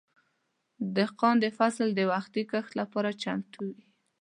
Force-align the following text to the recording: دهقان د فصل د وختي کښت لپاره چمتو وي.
دهقان 0.95 1.35
د 1.41 1.45
فصل 1.57 1.87
د 1.95 1.99
وختي 2.11 2.43
کښت 2.51 2.71
لپاره 2.79 3.09
چمتو 3.21 3.59
وي. 3.75 3.81